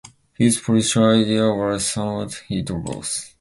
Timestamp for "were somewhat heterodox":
1.55-3.29